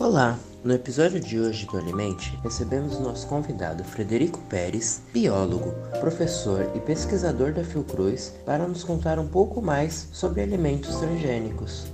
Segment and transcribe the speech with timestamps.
[0.00, 0.36] Olá!
[0.64, 7.52] No episódio de hoje do Alimente, recebemos nosso convidado Frederico Pérez, biólogo, professor e pesquisador
[7.52, 11.86] da Fiocruz, para nos contar um pouco mais sobre alimentos transgênicos.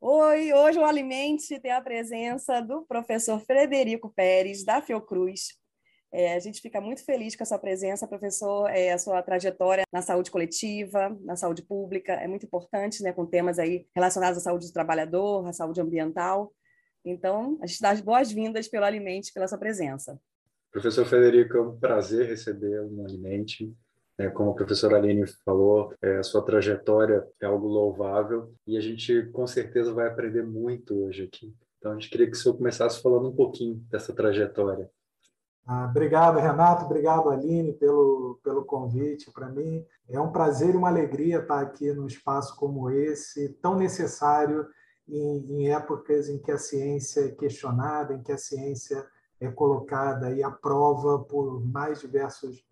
[0.00, 5.56] Oi, hoje o Alimente tem a presença do professor Frederico Pérez, da Fiocruz,
[6.12, 9.84] é, a gente fica muito feliz com a sua presença, professor, é, a sua trajetória
[9.92, 14.40] na saúde coletiva, na saúde pública, é muito importante, né, com temas aí relacionados à
[14.40, 16.52] saúde do trabalhador, à saúde ambiental.
[17.04, 20.18] Então, a gente dá as boas-vindas pelo Alimente, pela sua presença.
[20.70, 23.72] Professor Federico, é um prazer recebê-lo no Alimente.
[24.18, 28.80] É, como a professora Aline falou, é, a sua trajetória é algo louvável e a
[28.80, 31.54] gente com certeza vai aprender muito hoje aqui.
[31.78, 34.90] Então, a gente queria que o senhor começasse falando um pouquinho dessa trajetória.
[35.70, 36.86] Ah, obrigado, Renato.
[36.86, 39.30] Obrigado, Aline, pelo, pelo convite.
[39.30, 43.76] Para mim é um prazer e uma alegria estar aqui num espaço como esse, tão
[43.76, 44.66] necessário
[45.06, 49.06] em, em épocas em que a ciência é questionada, em que a ciência
[49.38, 52.64] é colocada e à prova por mais diversos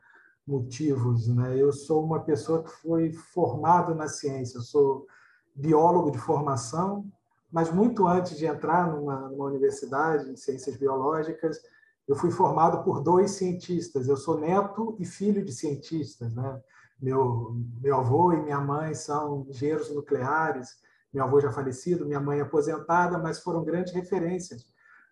[0.47, 1.29] motivos.
[1.29, 1.55] Né?
[1.55, 5.07] Eu sou uma pessoa que foi formado na ciência, eu sou
[5.55, 7.05] biólogo de formação,
[7.53, 11.61] mas muito antes de entrar numa, numa universidade em ciências biológicas,
[12.07, 14.09] eu fui formado por dois cientistas.
[14.09, 16.61] Eu sou neto e filho de cientistas, né?
[17.01, 20.77] Meu meu avô e minha mãe são engenheiros nucleares.
[21.13, 24.67] Meu avô já falecido, minha mãe aposentada, mas foram grandes referências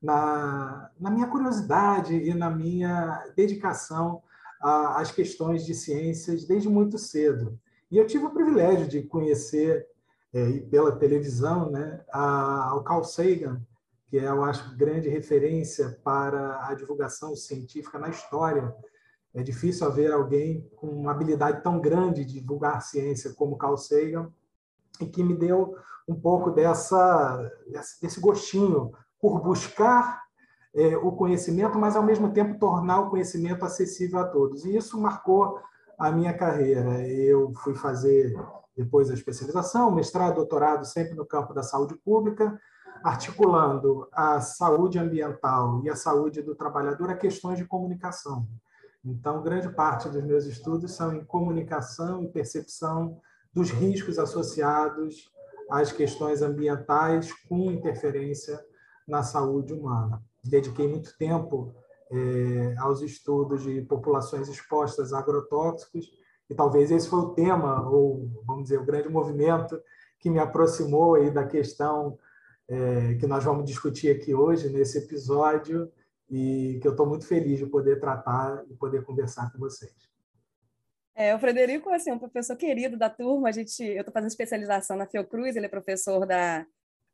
[0.05, 4.23] na, na minha curiosidade e na minha dedicação
[4.61, 7.59] às questões de ciências desde muito cedo.
[7.91, 9.87] E eu tive o privilégio de conhecer
[10.33, 13.61] é, pela televisão né, a, ao Carl Sagan,
[14.15, 18.73] que é, eu acho, grande referência para a divulgação científica na história.
[19.35, 24.33] É difícil haver alguém com uma habilidade tão grande de divulgar ciência como Carl Sagan
[25.01, 25.75] e que me deu
[26.07, 27.51] um pouco dessa
[28.01, 30.23] desse gostinho por buscar
[30.73, 34.65] é, o conhecimento, mas ao mesmo tempo tornar o conhecimento acessível a todos.
[34.65, 35.59] E isso marcou
[35.99, 37.05] a minha carreira.
[37.05, 38.33] Eu fui fazer
[38.77, 42.57] depois a especialização, mestrado, doutorado, sempre no campo da saúde pública
[43.05, 48.49] articulando a saúde ambiental e a saúde do trabalhador a questões de comunicação.
[49.05, 53.21] Então, grande parte dos meus estudos são em comunicação e percepção
[53.53, 55.31] dos riscos associados
[55.71, 58.59] às questões ambientais com interferência
[59.07, 60.23] na saúde humana.
[60.43, 61.75] Dediquei muito tempo
[62.11, 66.11] é, aos estudos de populações expostas a agrotóxicos,
[66.49, 69.79] e talvez esse foi o tema, ou vamos dizer, o grande movimento
[70.19, 72.19] que me aproximou aí da questão
[72.69, 75.91] é, que nós vamos discutir aqui hoje, nesse episódio,
[76.31, 79.95] e que eu estou muito feliz de poder tratar e poder conversar com vocês.
[81.15, 83.49] É, o Frederico assim, é um professor querido da turma.
[83.49, 86.67] A gente, eu estou fazendo especialização na Fiocruz, ele é professor da,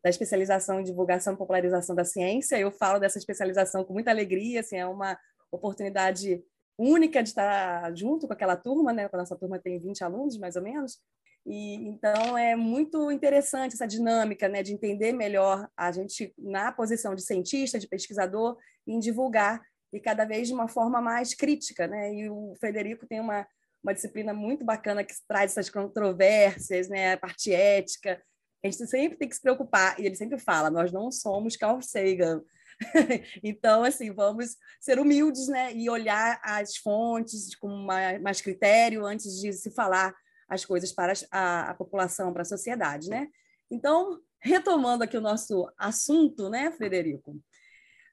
[0.02, 2.58] da especialização em divulgação e popularização da ciência.
[2.58, 5.18] Eu falo dessa especialização com muita alegria, assim, é uma
[5.52, 6.42] oportunidade
[6.78, 9.08] única de estar junto com aquela turma, né?
[9.12, 10.98] A nossa turma tem 20 alunos, mais ou menos,
[11.46, 17.14] e então é muito interessante essa dinâmica, né, de entender melhor a gente na posição
[17.14, 18.56] de cientista, de pesquisador,
[18.86, 19.60] em divulgar
[19.92, 22.14] e cada vez de uma forma mais crítica, né?
[22.14, 23.46] E o Frederico tem uma
[23.82, 28.22] uma disciplina muito bacana que traz essas controvérsias, né, a parte ética.
[28.62, 31.80] A gente sempre tem que se preocupar, e ele sempre fala: nós não somos Carl
[31.80, 32.42] Sagan.
[33.42, 39.40] então, assim, vamos ser humildes né, e olhar as fontes com mais, mais critério antes
[39.40, 40.14] de se falar
[40.50, 43.28] as coisas para a, a população, para a sociedade, né?
[43.70, 47.38] Então, retomando aqui o nosso assunto, né, Frederico?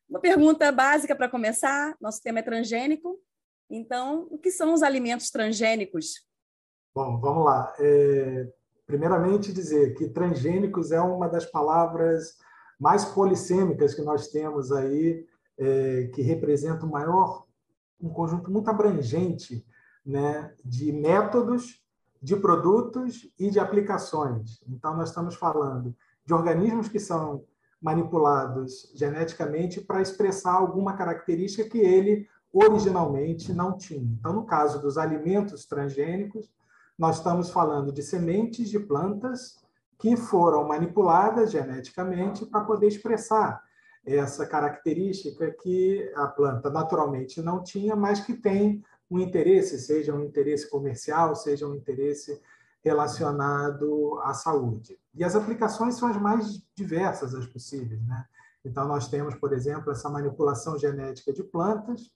[0.07, 1.97] Uma pergunta básica para começar.
[1.99, 3.19] Nosso tema é transgênico.
[3.69, 6.25] Então, o que são os alimentos transgênicos?
[6.95, 7.73] Bom, vamos lá.
[7.79, 8.47] É,
[8.85, 12.37] primeiramente, dizer que transgênicos é uma das palavras
[12.79, 15.25] mais polissêmicas que nós temos aí,
[15.57, 17.45] é, que representa o maior,
[17.99, 19.65] um conjunto muito abrangente
[20.05, 21.83] né, de métodos
[22.27, 24.61] de produtos e de aplicações.
[24.67, 25.95] Então, nós estamos falando
[26.25, 27.46] de organismos que são
[27.81, 34.13] manipulados geneticamente para expressar alguma característica que ele originalmente não tinha.
[34.19, 36.52] Então, no caso dos alimentos transgênicos,
[36.99, 39.63] nós estamos falando de sementes de plantas
[39.97, 43.63] que foram manipuladas geneticamente para poder expressar
[44.05, 50.23] essa característica que a planta naturalmente não tinha, mas que tem um interesse, seja um
[50.23, 52.41] interesse comercial, seja um interesse
[52.83, 54.97] relacionado à saúde.
[55.13, 58.05] E as aplicações são as mais diversas as possíveis.
[58.05, 58.25] Né?
[58.63, 62.11] Então, nós temos, por exemplo, essa manipulação genética de plantas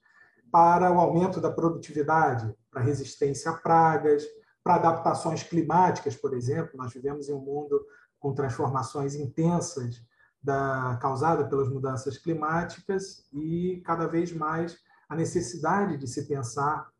[0.50, 4.22] para o aumento da produtividade, para resistência a pragas,
[4.62, 6.72] para adaptações climáticas, por exemplo.
[6.76, 7.84] Nós vivemos em um mundo
[8.18, 10.02] com transformações intensas
[10.42, 14.78] da, causada pelas mudanças climáticas e cada vez mais
[15.12, 16.90] a necessidade de se pensar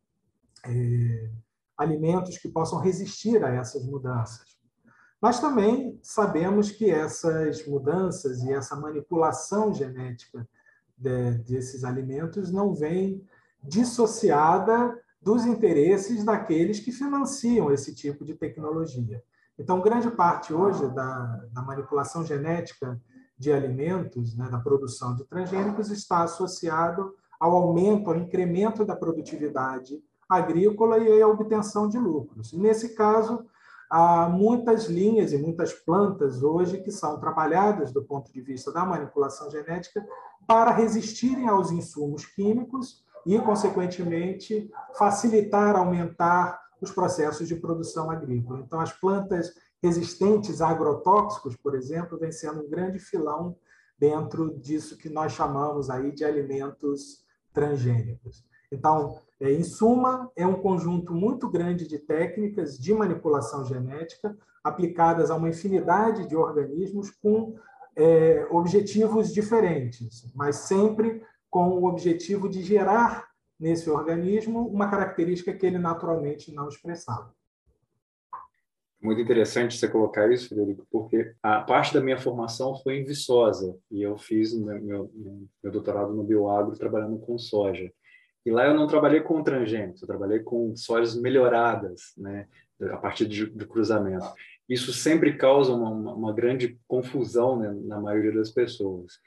[0.65, 1.31] é,
[1.75, 4.45] alimentos que possam resistir a essas mudanças.
[5.19, 10.47] Mas também sabemos que essas mudanças e essa manipulação genética
[10.95, 13.27] de, desses alimentos não vem
[13.63, 19.23] dissociada dos interesses daqueles que financiam esse tipo de tecnologia.
[19.57, 23.01] Então, grande parte hoje da, da manipulação genética
[23.39, 30.01] de alimentos, né, da produção de transgênicos, está associado ao aumento, ao incremento da produtividade
[30.29, 32.53] agrícola e à obtenção de lucros.
[32.53, 33.45] E nesse caso,
[33.89, 38.85] há muitas linhas e muitas plantas hoje que são trabalhadas do ponto de vista da
[38.85, 40.01] manipulação genética
[40.47, 48.61] para resistirem aos insumos químicos e, consequentemente, facilitar, aumentar os processos de produção agrícola.
[48.65, 49.51] Então, as plantas
[49.81, 53.57] resistentes a agrotóxicos, por exemplo, vem sendo um grande filão
[53.99, 57.22] dentro disso que nós chamamos aí de alimentos
[57.53, 58.43] transgênicos.
[58.71, 65.29] Então, é, em suma, é um conjunto muito grande de técnicas de manipulação genética aplicadas
[65.29, 67.55] a uma infinidade de organismos com
[67.95, 73.27] é, objetivos diferentes, mas sempre com o objetivo de gerar
[73.59, 77.33] nesse organismo uma característica que ele naturalmente não expressava.
[79.03, 83.77] Muito interessante você colocar isso, Frederico, porque a parte da minha formação foi em Viçosa
[83.91, 85.11] e eu fiz meu, meu,
[85.61, 87.91] meu doutorado no bioagro trabalhando com soja.
[88.45, 92.47] E lá eu não trabalhei com transgênicos, eu trabalhei com sojas melhoradas, né,
[92.79, 94.25] a partir de, de cruzamento.
[94.69, 99.19] Isso sempre causa uma, uma, grande confusão né, na maioria das pessoas.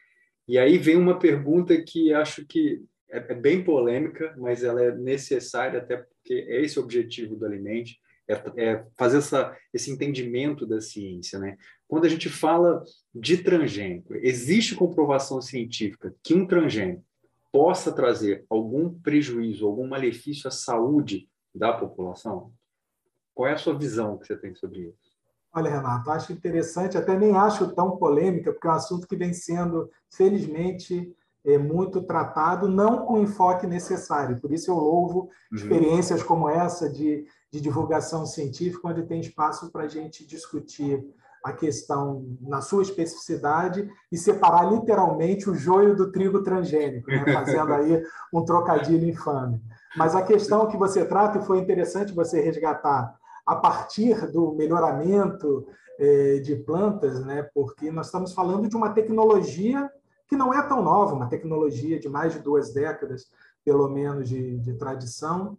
[0.48, 4.94] E aí vem uma pergunta que acho que é, é bem polêmica, mas ela é
[4.94, 10.66] necessária até porque é esse o objetivo do Alimente, é, é fazer essa, esse entendimento
[10.66, 11.38] da ciência.
[11.38, 11.56] Né?
[11.88, 12.82] Quando a gente fala
[13.14, 17.04] de transgênico, existe comprovação científica que um transgênico
[17.52, 22.52] possa trazer algum prejuízo, algum malefício à saúde da população?
[23.34, 25.16] Qual é a sua visão que você tem sobre isso?
[25.54, 29.32] Olha, Renato, acho interessante, até nem acho tão polêmica, porque é um assunto que vem
[29.32, 31.10] sendo, felizmente,
[31.46, 34.38] é, muito tratado, não com o enfoque necessário.
[34.38, 35.28] Por isso eu louvo uhum.
[35.56, 41.04] experiências como essa de, de divulgação científica, onde tem espaço para a gente discutir
[41.46, 47.24] a questão na sua especificidade e separar literalmente o joio do trigo transgênico, né?
[47.32, 48.02] fazendo aí
[48.32, 49.62] um trocadilho infame.
[49.96, 53.14] Mas a questão que você trata, e foi interessante você resgatar,
[53.46, 55.68] a partir do melhoramento
[56.00, 57.48] eh, de plantas, né?
[57.54, 59.88] porque nós estamos falando de uma tecnologia
[60.26, 63.30] que não é tão nova, uma tecnologia de mais de duas décadas,
[63.64, 65.56] pelo menos, de, de tradição,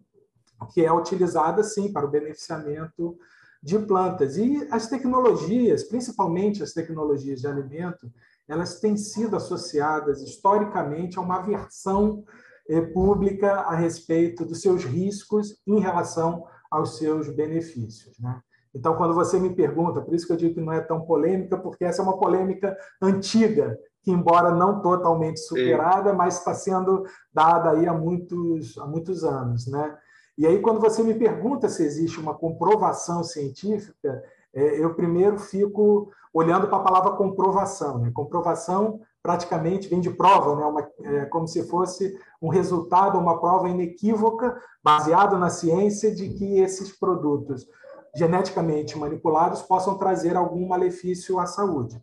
[0.74, 3.18] que é utilizada, sim, para o beneficiamento
[3.62, 4.38] de plantas.
[4.38, 8.12] E as tecnologias, principalmente as tecnologias de alimento,
[8.48, 12.24] elas têm sido associadas historicamente a uma aversão
[12.70, 18.18] eh, pública a respeito dos seus riscos em relação aos seus benefícios.
[18.20, 18.40] Né?
[18.74, 21.58] Então, quando você me pergunta, por isso que eu digo que não é tão polêmica,
[21.58, 26.16] porque essa é uma polêmica antiga, que embora não totalmente superada, Sim.
[26.16, 29.98] mas está sendo dada aí há muitos, há muitos anos, né?
[30.38, 34.24] E aí quando você me pergunta se existe uma comprovação científica,
[34.54, 37.98] é, eu primeiro fico olhando para a palavra comprovação.
[37.98, 38.12] Né?
[38.14, 40.66] Comprovação praticamente vem de prova, né?
[40.66, 46.60] Uma, é, como se fosse um resultado, uma prova inequívoca, baseado na ciência de que
[46.60, 47.68] esses produtos
[48.16, 52.02] geneticamente manipulados possam trazer algum malefício à saúde.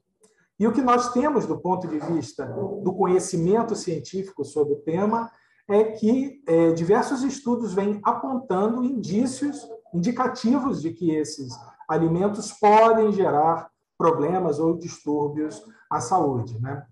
[0.58, 2.46] E o que nós temos do ponto de vista
[2.82, 5.30] do conhecimento científico sobre o tema
[5.68, 11.52] é que é, diversos estudos vêm apontando indícios indicativos de que esses
[11.88, 16.60] alimentos podem gerar problemas ou distúrbios à saúde.
[16.60, 16.84] Né?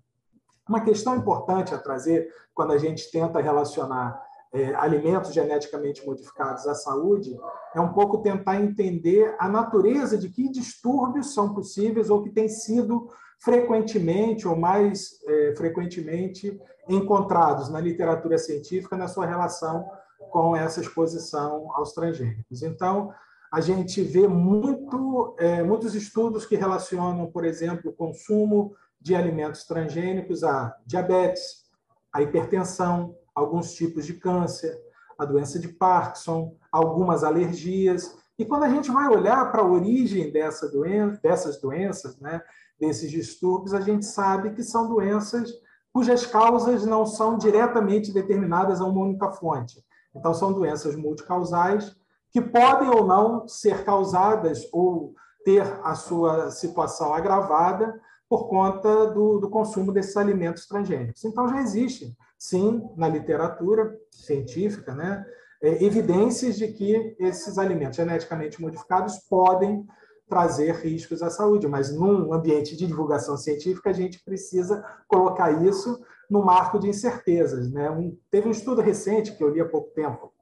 [0.67, 4.21] Uma questão importante a trazer quando a gente tenta relacionar
[4.53, 7.35] é, alimentos geneticamente modificados à saúde
[7.73, 12.47] é um pouco tentar entender a natureza de que distúrbios são possíveis ou que têm
[12.47, 13.09] sido
[13.39, 19.89] frequentemente ou mais é, frequentemente encontrados na literatura científica na sua relação
[20.31, 22.63] com essa exposição aos transgênicos.
[22.63, 23.13] Então,
[23.51, 29.65] a gente vê muito, é, muitos estudos que relacionam, por exemplo, o consumo de alimentos
[29.65, 31.63] transgênicos a diabetes,
[32.11, 34.75] a hipertensão, alguns tipos de câncer,
[35.19, 38.17] a doença de Parkinson, algumas alergias.
[38.39, 42.41] E quando a gente vai olhar para a origem dessa doença, dessas doenças, né,
[42.85, 45.49] desses distúrbios, a gente sabe que são doenças
[45.93, 49.83] cujas causas não são diretamente determinadas a uma única fonte.
[50.15, 51.95] Então, são doenças multicausais
[52.31, 55.13] que podem ou não ser causadas ou
[55.45, 61.23] ter a sua situação agravada por conta do, do consumo desses alimentos transgênicos.
[61.23, 65.23] Então, já existe, sim, na literatura científica, né,
[65.61, 69.85] é, evidências de que esses alimentos geneticamente modificados podem
[70.27, 76.01] trazer riscos à saúde, mas num ambiente de divulgação científica a gente precisa colocar isso
[76.29, 77.71] no marco de incertezas.
[77.71, 77.89] Né?
[77.91, 80.33] Um, teve um estudo recente que eu li há pouco tempo,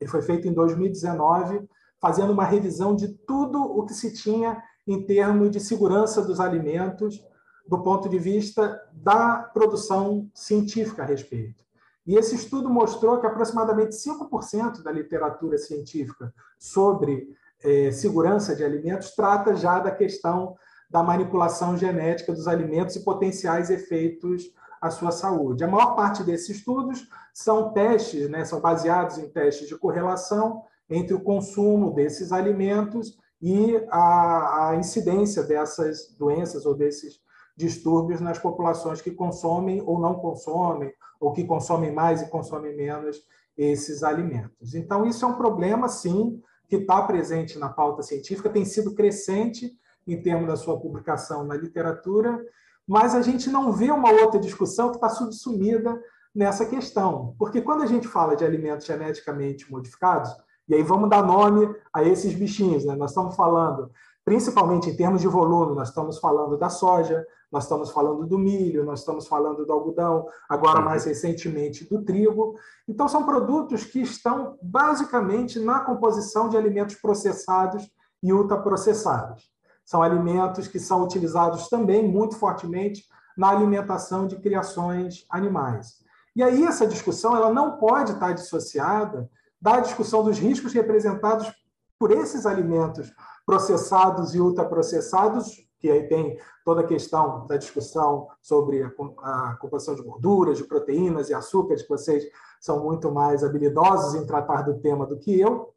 [0.00, 1.68] ele foi feito em 2019,
[2.00, 7.24] fazendo uma revisão de tudo o que se tinha em termos de segurança dos alimentos,
[7.66, 11.64] do ponto de vista da produção científica a respeito.
[12.06, 17.34] E esse estudo mostrou que aproximadamente 5% da literatura científica sobre
[17.66, 20.56] eh, segurança de alimentos trata já da questão
[20.88, 24.44] da manipulação genética dos alimentos e potenciais efeitos
[24.80, 25.64] à sua saúde.
[25.64, 31.12] A maior parte desses estudos são testes, né, são baseados em testes de correlação entre
[31.12, 37.20] o consumo desses alimentos e a, a incidência dessas doenças ou desses
[37.56, 43.22] distúrbios nas populações que consomem ou não consomem, ou que consomem mais e consomem menos
[43.56, 44.74] esses alimentos.
[44.74, 49.72] Então, isso é um problema, sim, que está presente na pauta científica, tem sido crescente
[50.06, 52.38] em termos da sua publicação na literatura,
[52.86, 56.00] mas a gente não vê uma outra discussão que está subsumida
[56.34, 57.34] nessa questão.
[57.38, 60.30] Porque quando a gente fala de alimentos geneticamente modificados,
[60.68, 62.84] e aí vamos dar nome a esses bichinhos.
[62.84, 62.94] Né?
[62.94, 63.90] Nós estamos falando,
[64.26, 68.84] principalmente em termos de volume, nós estamos falando da soja, nós estamos falando do milho,
[68.84, 72.56] nós estamos falando do algodão, agora mais recentemente do trigo.
[72.88, 77.88] Então, são produtos que estão basicamente na composição de alimentos processados
[78.20, 79.48] e ultraprocessados.
[79.84, 83.04] São alimentos que são utilizados também muito fortemente
[83.38, 86.04] na alimentação de criações animais.
[86.34, 89.30] E aí essa discussão ela não pode estar dissociada
[89.62, 91.48] da discussão dos riscos representados
[91.96, 93.12] por esses alimentos
[93.46, 100.02] processados e ultraprocessados, que aí tem toda a questão da discussão sobre a composição de
[100.02, 102.24] gorduras, de proteínas e açúcares, que vocês
[102.60, 105.72] são muito mais habilidosos em tratar do tema do que eu,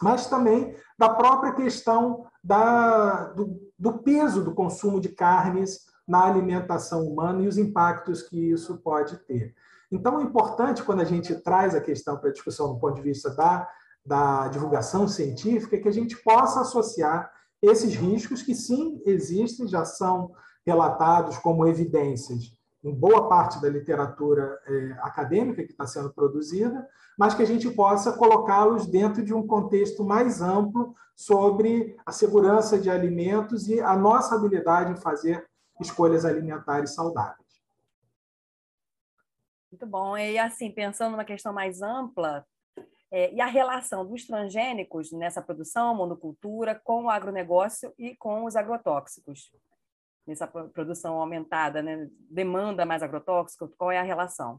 [0.00, 7.06] mas também da própria questão da, do, do peso do consumo de carnes na alimentação
[7.06, 9.54] humana e os impactos que isso pode ter.
[9.90, 13.02] Então, é importante, quando a gente traz a questão para a discussão do ponto de
[13.02, 13.68] vista da,
[14.04, 17.30] da divulgação científica, que a gente possa associar
[17.60, 20.32] esses riscos que, sim, existem, já são
[20.66, 27.34] relatados como evidências em boa parte da literatura é, acadêmica que está sendo produzida, mas
[27.34, 32.90] que a gente possa colocá-los dentro de um contexto mais amplo sobre a segurança de
[32.90, 35.46] alimentos e a nossa habilidade em fazer
[35.80, 37.42] escolhas alimentares saudáveis.
[39.70, 40.18] Muito bom.
[40.18, 42.44] E assim, pensando numa questão mais ampla,
[43.14, 48.56] é, e a relação dos transgênicos nessa produção, monocultura, com o agronegócio e com os
[48.56, 49.52] agrotóxicos,
[50.26, 52.08] nessa produção aumentada, né?
[52.30, 54.58] demanda mais agrotóxico, qual é a relação?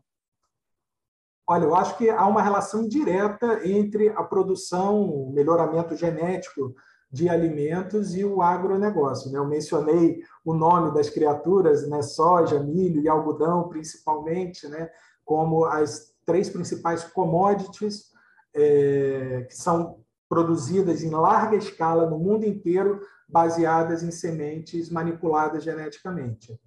[1.48, 6.76] Olha, eu acho que há uma relação direta entre a produção, melhoramento genético
[7.12, 9.32] de alimentos e o agronegócio.
[9.32, 9.40] Né?
[9.40, 12.04] Eu mencionei o nome das criaturas, né?
[12.04, 14.92] soja, milho e algodão, principalmente, né?
[15.26, 18.13] como as três principais commodities
[18.54, 26.60] é, que são produzidas em larga escala no mundo inteiro, baseadas em sementes manipuladas geneticamente.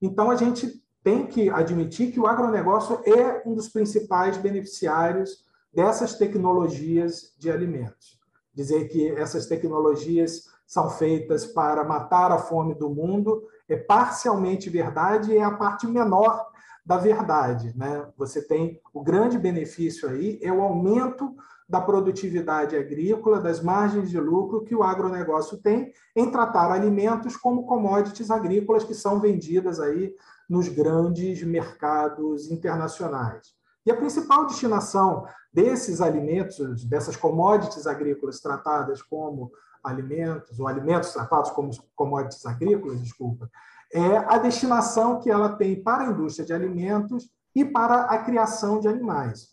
[0.00, 6.14] Então, a gente tem que admitir que o agronegócio é um dos principais beneficiários dessas
[6.14, 8.22] tecnologias de alimentos
[8.54, 15.32] dizer que essas tecnologias são feitas para matar a fome do mundo é parcialmente verdade
[15.32, 16.46] e é a parte menor
[16.84, 17.72] da verdade.
[17.76, 18.06] Né?
[18.16, 21.34] Você tem o grande benefício aí, é o aumento
[21.68, 27.64] da produtividade agrícola, das margens de lucro que o agronegócio tem em tratar alimentos como
[27.64, 30.14] commodities agrícolas que são vendidas aí
[30.48, 33.54] nos grandes mercados internacionais.
[33.86, 39.50] E a principal destinação desses alimentos, dessas commodities agrícolas tratadas como
[39.82, 43.50] alimentos, ou alimentos tratados como commodities agrícolas, desculpa,
[43.92, 48.80] é a destinação que ela tem para a indústria de alimentos e para a criação
[48.80, 49.52] de animais.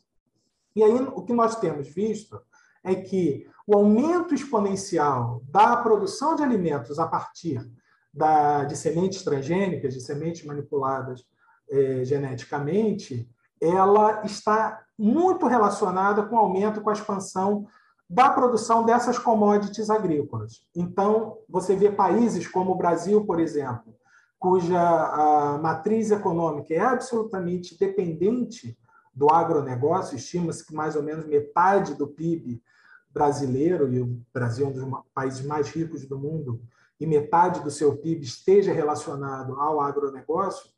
[0.75, 2.39] E aí o que nós temos visto
[2.83, 7.69] é que o aumento exponencial da produção de alimentos a partir
[8.13, 11.25] da, de sementes transgênicas, de sementes manipuladas
[11.69, 13.29] eh, geneticamente,
[13.61, 17.67] ela está muito relacionada com o aumento, com a expansão
[18.09, 20.65] da produção dessas commodities agrícolas.
[20.75, 23.93] Então, você vê países como o Brasil, por exemplo,
[24.39, 28.77] cuja matriz econômica é absolutamente dependente
[29.13, 32.63] do agronegócio, estima-se que mais ou menos metade do PIB
[33.11, 36.61] brasileiro, e o Brasil é um dos países mais ricos do mundo,
[36.99, 40.69] e metade do seu PIB esteja relacionado ao agronegócio,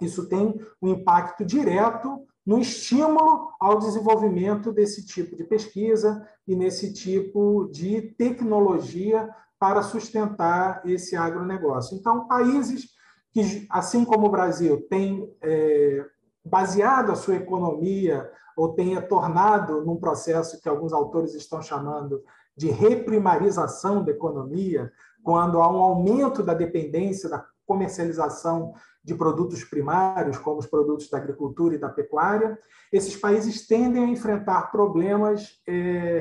[0.00, 6.92] isso tem um impacto direto no estímulo ao desenvolvimento desse tipo de pesquisa e nesse
[6.92, 9.28] tipo de tecnologia
[9.64, 11.96] para sustentar esse agronegócio.
[11.96, 12.90] Então, países
[13.32, 16.04] que, assim como o Brasil, têm é,
[16.44, 22.22] baseado a sua economia ou tenha tornado num processo que alguns autores estão chamando
[22.54, 24.92] de reprimarização da economia,
[25.22, 31.16] quando há um aumento da dependência da comercialização de produtos primários, como os produtos da
[31.16, 32.58] agricultura e da pecuária,
[32.92, 36.20] esses países tendem a enfrentar problemas eh,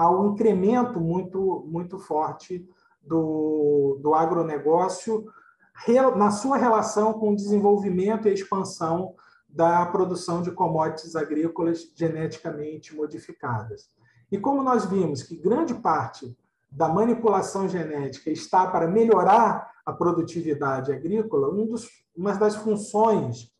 [0.00, 2.66] relacionados ao incremento muito, muito forte
[3.02, 5.26] do, do agronegócio
[6.16, 9.14] na sua relação com o desenvolvimento e a expansão
[9.48, 13.90] da produção de commodities agrícolas geneticamente modificadas.
[14.30, 16.36] E como nós vimos que grande parte
[16.70, 23.50] da manipulação genética está para melhorar a produtividade agrícola, um dos, uma das funções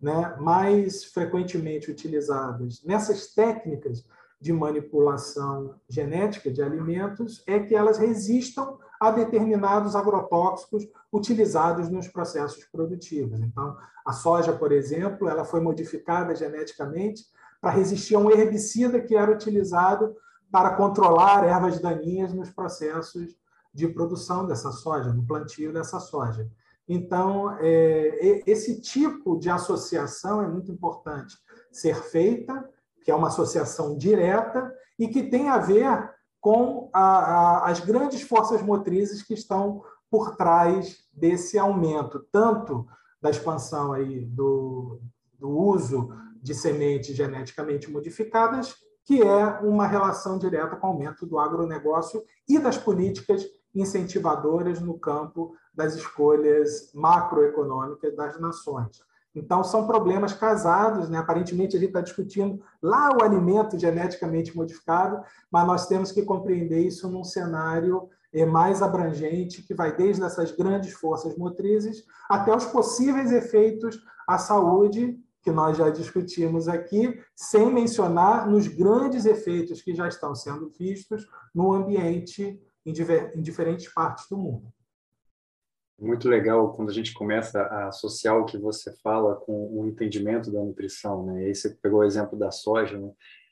[0.00, 4.04] né, mais frequentemente utilizadas nessas técnicas
[4.42, 12.64] de manipulação genética de alimentos é que elas resistam a determinados agrotóxicos utilizados nos processos
[12.64, 13.38] produtivos.
[13.38, 17.22] Então, a soja, por exemplo, ela foi modificada geneticamente
[17.60, 20.12] para resistir a um herbicida que era utilizado
[20.50, 23.36] para controlar ervas daninhas nos processos
[23.72, 26.50] de produção dessa soja, no plantio dessa soja.
[26.88, 31.36] Então, é, esse tipo de associação é muito importante
[31.70, 32.68] ser feita,
[33.04, 38.22] que é uma associação direta e que tem a ver com a, a, as grandes
[38.22, 42.86] forças motrizes que estão por trás desse aumento, tanto
[43.20, 45.00] da expansão aí do,
[45.38, 46.10] do uso
[46.42, 52.58] de sementes geneticamente modificadas, que é uma relação direta com o aumento do agronegócio e
[52.58, 53.44] das políticas
[53.74, 59.00] incentivadoras no campo das escolhas macroeconômicas das nações.
[59.34, 61.18] Então, são problemas casados, né?
[61.18, 66.80] aparentemente a gente está discutindo lá o alimento geneticamente modificado, mas nós temos que compreender
[66.80, 72.66] isso num cenário é, mais abrangente, que vai desde essas grandes forças motrizes até os
[72.66, 79.94] possíveis efeitos à saúde, que nós já discutimos aqui, sem mencionar nos grandes efeitos que
[79.94, 82.92] já estão sendo vistos no ambiente em,
[83.34, 84.72] em diferentes partes do mundo.
[86.02, 90.50] Muito legal quando a gente começa a associar o que você fala com o entendimento
[90.50, 91.42] da nutrição, né?
[91.42, 93.08] E aí você pegou o exemplo da soja, né?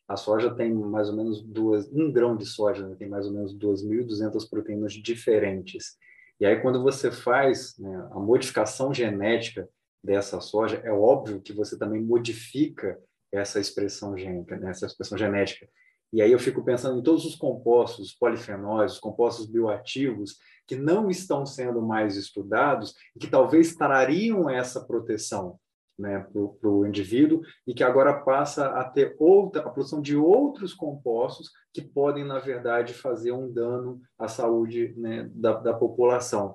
[0.09, 2.97] A soja tem mais ou menos duas, um grão de soja né?
[2.99, 5.97] tem mais ou menos 2.200 proteínas diferentes.
[6.41, 9.69] E aí quando você faz né, a modificação genética
[10.03, 12.99] dessa soja, é óbvio que você também modifica
[13.31, 14.71] essa expressão gênica, né?
[14.71, 15.69] essa expressão genética.
[16.13, 20.39] E aí eu fico pensando em todos os compostos, os polifenóis, os compostos bioativos
[20.71, 25.59] que não estão sendo mais estudados e que talvez trariam essa proteção
[25.99, 30.73] né, para o indivíduo e que agora passa a ter outra a produção de outros
[30.73, 36.55] compostos que podem na verdade fazer um dano à saúde né, da, da população.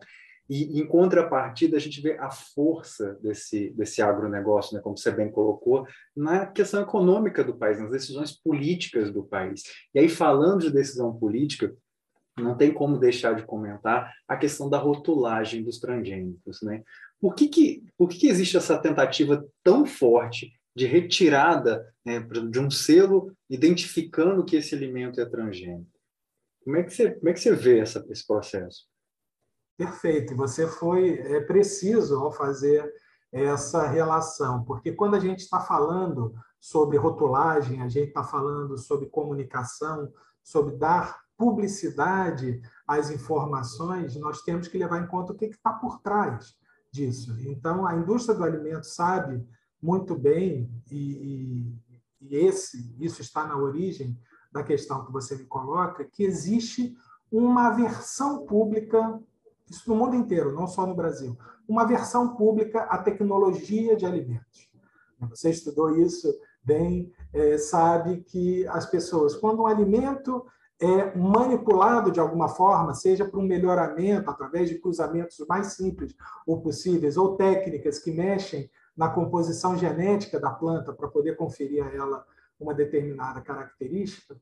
[0.50, 5.30] E, em contrapartida, a gente vê a força desse, desse agronegócio, né, como você bem
[5.30, 9.64] colocou, na questão econômica do país, nas decisões políticas do país.
[9.94, 11.76] E aí, falando de decisão política,
[12.38, 16.62] não tem como deixar de comentar a questão da rotulagem dos transgênicos.
[16.62, 16.84] Né?
[17.20, 22.60] Por, que, que, por que, que existe essa tentativa tão forte de retirada né, de
[22.60, 25.90] um selo identificando que esse alimento é transgênico?
[26.64, 28.88] Como é que você, como é que você vê essa, esse processo?
[29.78, 32.92] Perfeito, você foi é, preciso ao fazer
[33.32, 39.08] essa relação, porque quando a gente está falando sobre rotulagem, a gente está falando sobre
[39.08, 45.74] comunicação, sobre dar publicidade às informações, nós temos que levar em conta o que está
[45.74, 46.56] por trás
[46.92, 47.36] disso.
[47.42, 49.46] Então, a indústria do alimento sabe
[49.82, 51.76] muito bem, e,
[52.22, 54.18] e esse, isso está na origem
[54.52, 56.96] da questão que você me coloca, que existe
[57.32, 59.20] uma versão pública
[59.70, 64.70] isso no mundo inteiro, não só no Brasil, uma versão pública à tecnologia de alimentos.
[65.30, 66.32] Você estudou isso
[66.64, 70.46] bem, é, sabe que as pessoas, quando um alimento
[70.80, 76.14] é manipulado de alguma forma, seja para um melhoramento através de cruzamentos mais simples
[76.46, 81.90] ou possíveis, ou técnicas que mexem na composição genética da planta para poder conferir a
[81.90, 82.26] ela
[82.60, 84.40] uma determinada característica,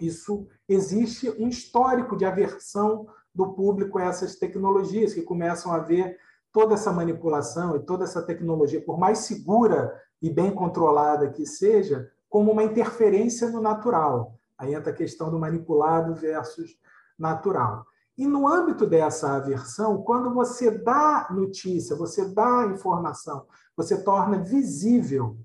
[0.00, 6.18] isso existe um histórico de aversão do público a essas tecnologias, que começam a ver
[6.52, 12.10] toda essa manipulação e toda essa tecnologia, por mais segura e bem controlada que seja,
[12.28, 14.38] como uma interferência no natural.
[14.58, 16.78] Aí entra a questão do manipulado versus
[17.18, 17.84] natural.
[18.16, 25.36] E no âmbito dessa aversão, quando você dá notícia, você dá informação, você torna visível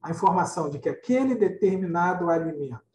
[0.00, 2.92] a informação de que aquele determinado alimento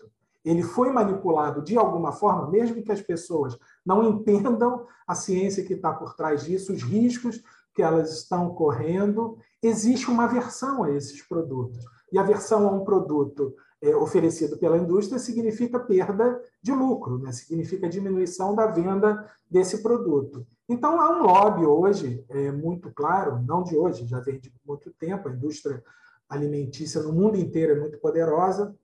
[0.50, 5.74] ele foi manipulado de alguma forma, mesmo que as pessoas não entendam a ciência que
[5.74, 11.22] está por trás disso, os riscos que elas estão correndo, existe uma aversão a esses
[11.22, 11.84] produtos.
[12.14, 17.32] E aversão a um produto é, oferecido pela indústria significa perda de lucro, né?
[17.32, 20.46] significa diminuição da venda desse produto.
[20.68, 24.92] Então, há um lobby hoje, é, muito claro, não de hoje, já vem de muito
[24.92, 25.84] tempo, a indústria
[26.28, 28.76] alimentícia no mundo inteiro é muito poderosa,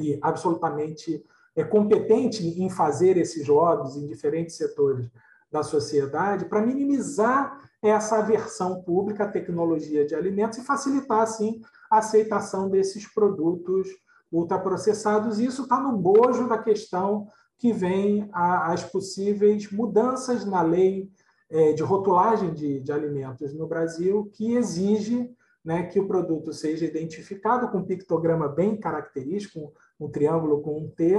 [0.00, 5.08] e absolutamente é competente em fazer esses lobbies em diferentes setores
[5.52, 11.60] da sociedade para minimizar essa aversão pública à tecnologia de alimentos e facilitar, assim,
[11.90, 13.88] a aceitação desses produtos
[14.34, 15.38] ultraprocessados.
[15.38, 21.10] E isso está no bojo da questão que vem as possíveis mudanças na lei
[21.48, 25.30] é, de rotulagem de, de alimentos no Brasil, que exige
[25.64, 30.88] né, que o produto seja identificado com um pictograma bem característico, um triângulo com um
[30.90, 31.14] T,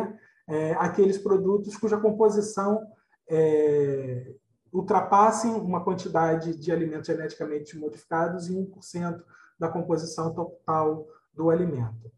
[0.47, 2.85] é, aqueles produtos cuja composição
[3.27, 4.33] é,
[4.71, 9.23] ultrapassem uma quantidade de alimentos geneticamente modificados em 1%
[9.57, 12.11] da composição total do alimento.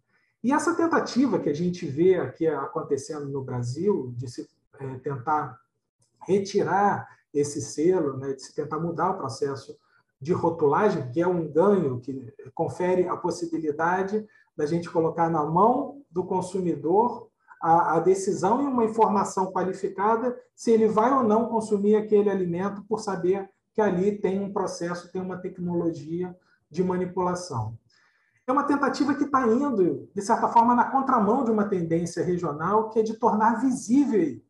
[0.48, 4.48] E essa tentativa que a gente vê aqui acontecendo no Brasil, de se
[4.80, 5.60] é, tentar
[6.26, 9.78] retirar esse selo, né, de se tentar mudar o processo
[10.22, 16.02] de rotulagem, que é um ganho que confere a possibilidade da gente colocar na mão
[16.10, 17.28] do consumidor
[17.62, 22.86] a, a, decisão e uma informação qualificada se ele vai ou não consumir aquele alimento
[22.88, 26.34] por saber que ali tem um processo, tem uma tecnologia
[26.72, 27.78] de manipulação.
[28.48, 32.90] É uma tentativa que está indo, de certa forma, na contramão de uma tendência regional,
[32.90, 34.42] que é de tornar visível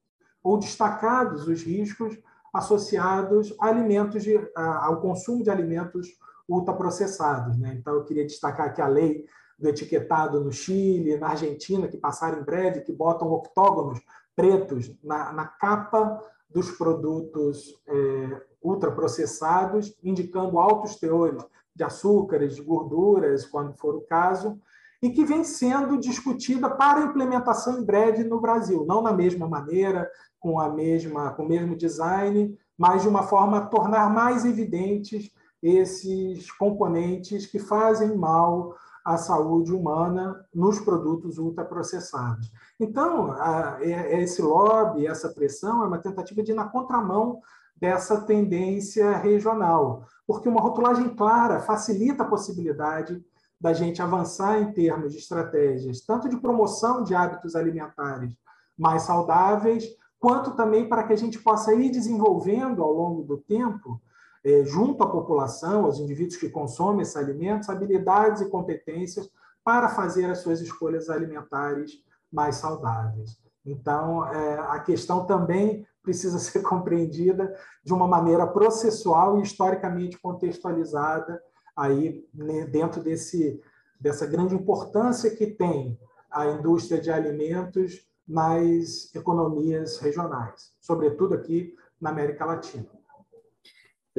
[0.43, 2.15] ou destacados os riscos
[2.53, 6.09] associados a alimentos de, a, ao consumo de alimentos
[6.47, 7.57] ultraprocessados.
[7.57, 7.75] Né?
[7.79, 9.25] Então, eu queria destacar que a lei
[9.57, 13.99] do etiquetado no Chile, na Argentina, que passaram em breve, que botam octógonos
[14.35, 21.43] pretos na, na capa dos produtos é, ultraprocessados, indicando altos teores
[21.77, 24.59] de açúcares, de gorduras, quando for o caso,
[24.99, 30.09] e que vem sendo discutida para implementação em breve no Brasil, não na mesma maneira,
[30.39, 35.31] com a mesma com o mesmo design, mas de uma forma a tornar mais evidentes
[35.61, 42.51] esses componentes que fazem mal à saúde humana nos produtos ultraprocessados.
[42.79, 43.35] Então,
[43.81, 47.39] é, é esse lobby, essa pressão é uma tentativa de ir na contramão
[47.79, 53.23] dessa tendência regional, porque uma rotulagem clara facilita a possibilidade
[53.59, 58.35] da gente avançar em termos de estratégias, tanto de promoção de hábitos alimentares
[58.77, 59.85] mais saudáveis,
[60.19, 63.99] quanto também para que a gente possa ir desenvolvendo ao longo do tempo
[64.43, 69.29] é, junto à população, aos indivíduos que consomem esses alimentos, habilidades e competências
[69.63, 71.91] para fazer as suas escolhas alimentares
[72.31, 73.37] mais saudáveis.
[73.65, 81.41] Então, é, a questão também precisa ser compreendida de uma maneira processual e historicamente contextualizada
[81.75, 83.61] aí né, dentro desse
[83.99, 92.11] dessa grande importância que tem a indústria de alimentos nas economias regionais, sobretudo aqui na
[92.11, 92.96] América Latina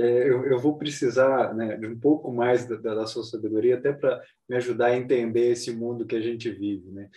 [0.00, 4.22] eu, eu, vou precisar né, de um pouco mais da, da sua sabedoria até para
[4.48, 6.88] me ajudar a entender esse mundo que a gente vive.
[6.90, 7.08] Né?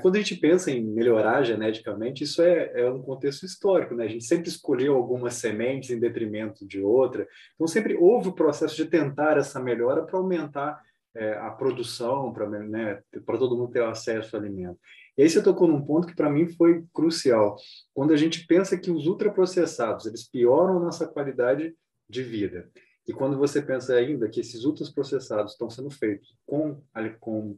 [0.00, 3.94] Quando a gente pensa em melhorar geneticamente, isso é, é um contexto histórico.
[3.94, 4.04] Né?
[4.04, 7.26] A gente sempre escolheu algumas sementes em detrimento de outra.
[7.54, 10.80] Então, sempre houve o processo de tentar essa melhora para aumentar
[11.14, 14.78] é, a produção, para né, todo mundo ter acesso ao alimento.
[15.18, 17.56] E aí você tocou num ponto que para mim foi crucial.
[17.92, 21.74] Quando a gente pensa que os ultraprocessados eles pioram a nossa qualidade
[22.10, 22.68] de vida.
[23.06, 26.82] E quando você pensa ainda que esses ultraprocessados estão sendo feitos com,
[27.18, 27.56] com,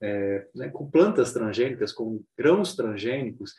[0.00, 3.54] é, né, com plantas transgênicas, com grãos transgênicos,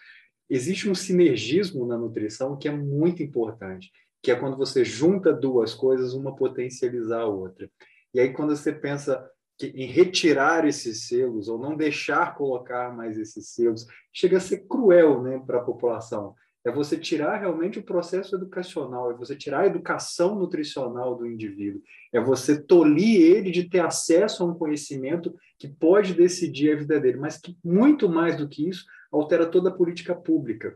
[0.49, 5.73] existe um sinergismo na nutrição que é muito importante, que é quando você junta duas
[5.73, 7.69] coisas, uma potencializar a outra.
[8.13, 13.17] E aí quando você pensa que, em retirar esses selos ou não deixar colocar mais
[13.17, 17.83] esses selos, chega a ser cruel né, para a população é você tirar realmente o
[17.83, 23.69] processo educacional, é você tirar a educação nutricional do indivíduo, é você tolir ele de
[23.69, 28.35] ter acesso a um conhecimento que pode decidir a vida dele, mas que muito mais
[28.35, 30.75] do que isso altera toda a política pública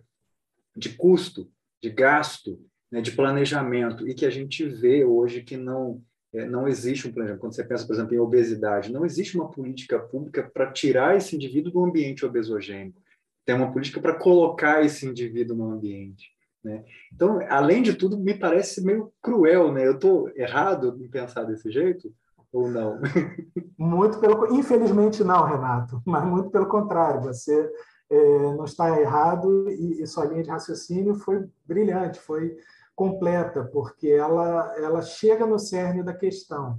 [0.75, 1.49] de custo,
[1.82, 4.08] de gasto, né, de planejamento.
[4.08, 7.41] E que a gente vê hoje que não é, não existe um planejamento.
[7.41, 11.36] Quando você pensa, por exemplo, em obesidade, não existe uma política pública para tirar esse
[11.36, 13.02] indivíduo do ambiente obesogênico
[13.49, 16.31] tem uma política para colocar esse indivíduo no ambiente.
[16.63, 16.85] Né?
[17.12, 19.88] Então, além de tudo, me parece meio cruel, né?
[19.88, 22.13] Eu estou errado em pensar desse jeito
[22.53, 22.99] ou não?
[23.75, 27.21] Muito pelo, infelizmente não, Renato, mas muito pelo contrário.
[27.23, 27.71] Você
[28.07, 32.55] é, não está errado e, e sua linha de raciocínio foi brilhante, foi
[32.95, 36.77] completa, porque ela ela chega no cerne da questão.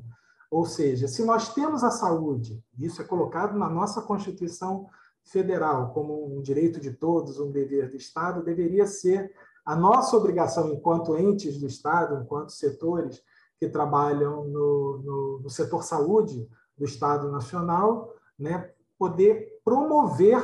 [0.48, 4.86] Ou seja, se nós temos a saúde, isso é colocado na nossa Constituição
[5.24, 9.32] Federal como um direito de todos, um dever do Estado, deveria ser
[9.64, 13.22] a nossa obrigação, enquanto entes do Estado, enquanto setores
[13.58, 20.42] que trabalham no, no, no setor saúde do Estado Nacional, né, poder promover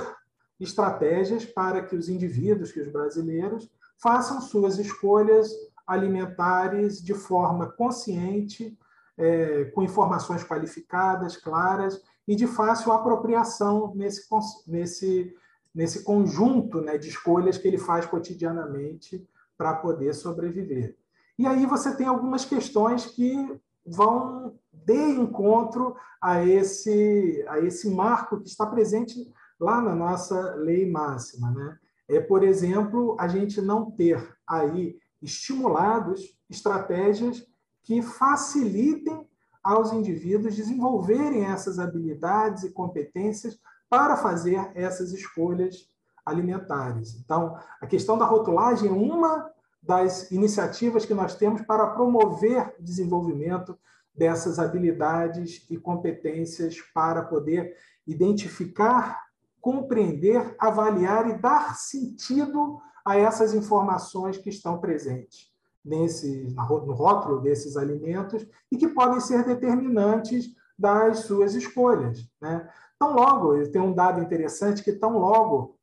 [0.60, 5.50] estratégias para que os indivíduos, que os brasileiros, façam suas escolhas
[5.86, 8.78] alimentares de forma consciente,
[9.16, 14.22] é, com informações qualificadas, claras e de fácil apropriação nesse,
[14.66, 15.34] nesse,
[15.74, 20.96] nesse conjunto né, de escolhas que ele faz cotidianamente para poder sobreviver.
[21.38, 28.40] E aí você tem algumas questões que vão de encontro a esse, a esse marco
[28.40, 31.50] que está presente lá na nossa lei máxima.
[31.50, 31.78] Né?
[32.08, 37.46] É, por exemplo, a gente não ter aí estimulados estratégias
[37.82, 39.26] que facilitem
[39.66, 43.58] aos indivíduos desenvolverem essas habilidades e competências
[43.90, 45.90] para fazer essas escolhas
[46.24, 47.16] alimentares.
[47.16, 49.50] Então, a questão da rotulagem é uma
[49.82, 53.76] das iniciativas que nós temos para promover o desenvolvimento
[54.14, 57.76] dessas habilidades e competências para poder
[58.06, 59.20] identificar,
[59.60, 65.55] compreender, avaliar e dar sentido a essas informações que estão presentes
[65.86, 70.46] nesse, no rótulo desses alimentos e que podem ser determinantes
[70.76, 72.28] das suas escolhas.
[72.40, 72.68] Né?
[72.98, 75.78] Tão logo, tem um dado interessante que tão logo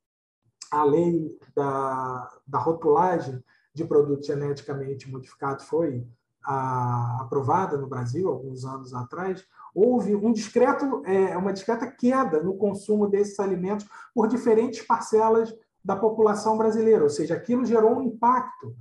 [0.69, 3.41] a lei da, da rotulagem
[3.73, 6.05] de produtos geneticamente modificados foi
[6.45, 12.55] a, aprovada no Brasil alguns anos atrás, houve um discreto, é, uma discreta queda no
[12.55, 18.75] consumo desses alimentos por diferentes parcelas da população brasileira, ou seja, aquilo gerou um impacto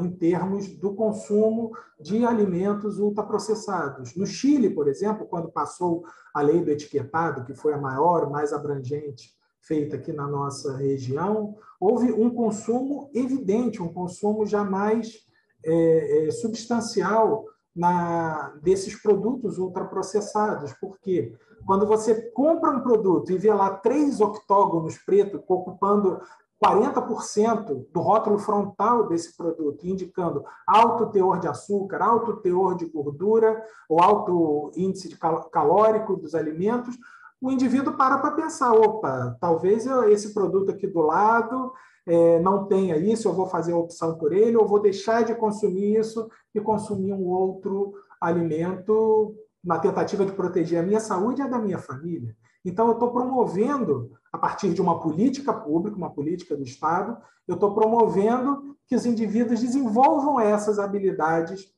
[0.00, 4.16] em termos do consumo de alimentos ultraprocessados.
[4.16, 8.52] No Chile, por exemplo, quando passou a lei do etiquetado, que foi a maior, mais
[8.52, 15.26] abrangente feita aqui na nossa região, houve um consumo evidente, um consumo jamais
[15.64, 20.72] é, é, substancial na, desses produtos ultraprocessados.
[20.72, 21.36] Por quê?
[21.66, 26.20] Quando você compra um produto e vê lá três octógonos pretos ocupando
[26.64, 33.62] 40% do rótulo frontal desse produto, indicando alto teor de açúcar, alto teor de gordura
[33.88, 36.96] ou alto índice de calórico dos alimentos,
[37.40, 41.72] o indivíduo para para pensar, opa, talvez eu, esse produto aqui do lado
[42.04, 45.34] é, não tenha isso, eu vou fazer a opção por ele, ou vou deixar de
[45.34, 51.44] consumir isso e consumir um outro alimento na tentativa de proteger a minha saúde e
[51.44, 52.34] a da minha família.
[52.64, 57.16] Então, eu estou promovendo, a partir de uma política pública, uma política do Estado,
[57.46, 61.72] eu estou promovendo que os indivíduos desenvolvam essas habilidades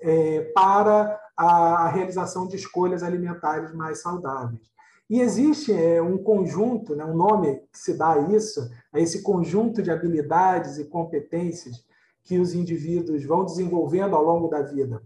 [0.00, 4.70] é, para a realização de escolhas alimentares mais saudáveis.
[5.08, 9.22] E existe é, um conjunto, né, um nome que se dá a isso, a esse
[9.22, 11.84] conjunto de habilidades e competências
[12.24, 15.00] que os indivíduos vão desenvolvendo ao longo da vida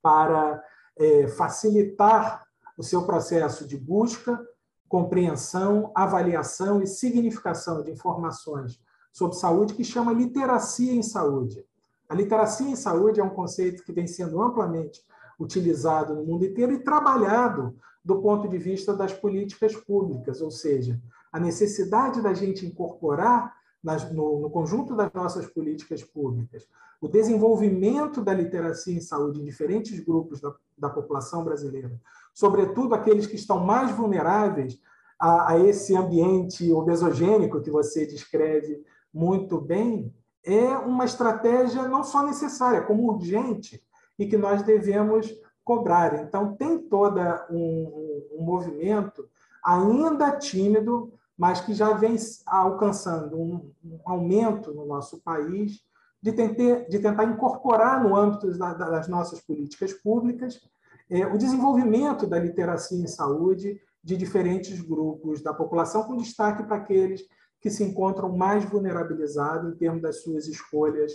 [0.00, 0.62] para
[0.96, 2.44] é, facilitar
[2.78, 4.40] o seu processo de busca,
[4.88, 8.80] compreensão, avaliação e significação de informações
[9.12, 11.66] sobre saúde, que chama literacia em saúde.
[12.08, 15.02] A literacia em saúde é um conceito que vem sendo amplamente
[15.38, 21.00] utilizado no mundo inteiro e trabalhado do ponto de vista das políticas públicas, ou seja,
[21.32, 26.66] a necessidade da gente incorporar nas, no, no, conjunto das nossas políticas públicas
[27.00, 32.00] o desenvolvimento da literacia em saúde em diferentes grupos da, da população brasileira,
[32.38, 34.80] sobretudo aqueles que estão mais vulneráveis
[35.18, 38.80] a, a esse ambiente obesogênico que você descreve
[39.12, 43.82] muito bem, é uma estratégia não só necessária, como urgente,
[44.16, 46.14] e que nós devemos cobrar.
[46.22, 47.18] Então, tem todo
[47.50, 49.28] um, um, movimento,
[49.64, 52.14] ainda tímido, mas que já vem
[52.46, 55.80] alcançando um, um aumento no nosso país,
[56.22, 60.60] de, de tentar incorporar no âmbito das nossas políticas públicas
[61.10, 66.76] é, o desenvolvimento da literacia em saúde de diferentes grupos da população, com destaque para
[66.76, 67.22] aqueles
[67.60, 71.12] que se encontram mais vulnerabilizados em termos das suas escolhas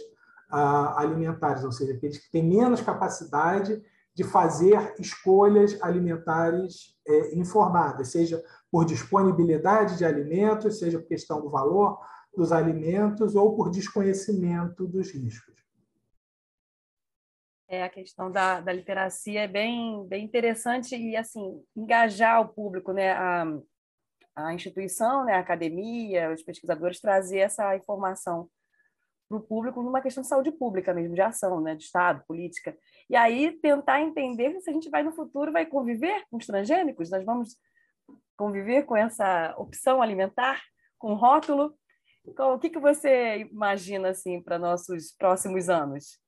[0.49, 3.81] ah, alimentares, ou seja, aqueles que têm menos capacidade
[4.13, 11.49] de fazer escolhas alimentares é, informadas, seja por disponibilidade de alimentos, seja por questão do
[11.49, 11.99] valor
[12.35, 15.55] dos alimentos ou por desconhecimento dos riscos.
[17.73, 22.93] É, a questão da, da literacia é bem, bem interessante e, assim, engajar o público,
[22.93, 23.13] né?
[23.13, 23.45] A,
[24.35, 25.33] a instituição, né?
[25.33, 28.47] a academia, os pesquisadores trazer essa informação
[29.27, 31.73] para o público numa questão de saúde pública mesmo, de ação, né?
[31.73, 32.77] de Estado, política.
[33.09, 37.09] E aí tentar entender se a gente vai no futuro, vai conviver com os transgênicos,
[37.09, 37.57] nós vamos
[38.37, 40.61] conviver com essa opção alimentar,
[40.99, 41.73] com rótulo.
[42.23, 46.21] Então, o que, que você imagina assim para nossos próximos anos?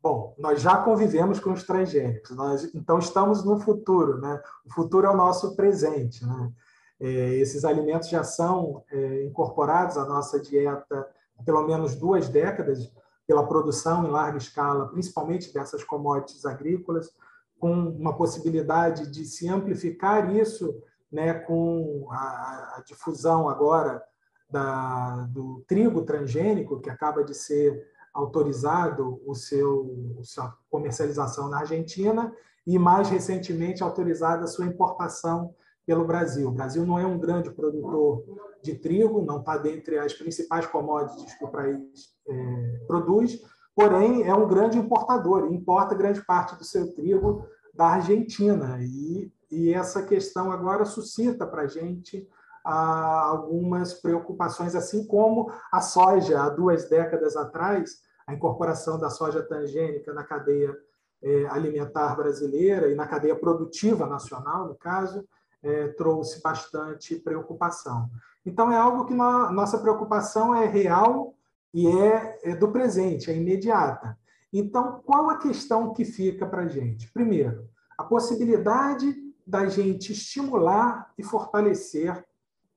[0.00, 4.40] Bom, nós já convivemos com os transgênicos, nós, então estamos no futuro, né?
[4.64, 6.52] O futuro é o nosso presente, né?
[7.00, 11.08] É, esses alimentos já são é, incorporados à nossa dieta
[11.38, 12.90] há pelo menos duas décadas
[13.26, 17.10] pela produção em larga escala, principalmente dessas commodities agrícolas,
[17.58, 20.80] com uma possibilidade de se amplificar isso,
[21.10, 24.02] né, com a, a difusão agora
[24.50, 27.86] da, do trigo transgênico, que acaba de ser
[28.18, 32.32] autorizado o seu sua comercialização na Argentina
[32.66, 35.54] e mais recentemente autorizada a sua importação
[35.86, 36.48] pelo Brasil.
[36.48, 38.24] O Brasil não é um grande produtor
[38.62, 41.80] de trigo, não está dentre as principais commodities que o país
[42.28, 43.40] é, produz,
[43.74, 49.72] porém é um grande importador, importa grande parte do seu trigo da Argentina e, e
[49.72, 52.28] essa questão agora suscita para a gente
[52.64, 60.12] algumas preocupações, assim como a soja, há duas décadas atrás, a incorporação da soja transgênica
[60.12, 60.76] na cadeia
[61.22, 65.26] é, alimentar brasileira e na cadeia produtiva nacional, no caso,
[65.62, 68.10] é, trouxe bastante preocupação.
[68.44, 71.34] Então, é algo que nossa preocupação é real
[71.72, 74.16] e é, é do presente, é imediata.
[74.52, 77.10] Então, qual a questão que fica para a gente?
[77.10, 82.22] Primeiro, a possibilidade da gente estimular e fortalecer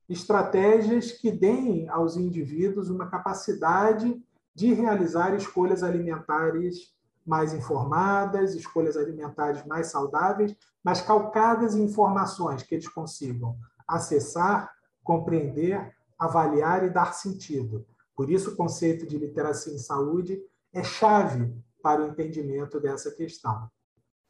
[0.07, 4.17] estratégias que deem aos indivíduos uma capacidade
[4.53, 6.93] de realizar escolhas alimentares
[7.25, 14.71] mais informadas, escolhas alimentares mais saudáveis, mas calcadas em informações que eles consigam acessar,
[15.03, 17.85] compreender, avaliar e dar sentido.
[18.15, 20.41] Por isso, o conceito de literacia em saúde
[20.73, 23.69] é chave para o entendimento dessa questão.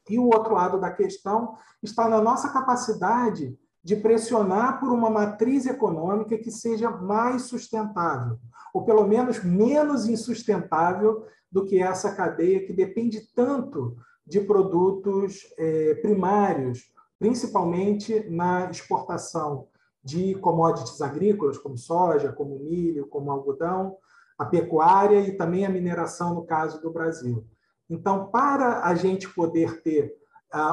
[0.08, 5.66] E o outro lado da questão está na nossa capacidade de pressionar por uma matriz
[5.66, 8.38] econômica que seja mais sustentável,
[8.72, 15.94] ou pelo menos menos insustentável do que essa cadeia que depende tanto de produtos é,
[15.96, 19.66] primários, principalmente na exportação
[20.02, 23.96] de commodities agrícolas, como soja, como milho, como algodão,
[24.38, 27.46] a pecuária e também a mineração, no caso do Brasil.
[27.88, 30.21] Então, para a gente poder ter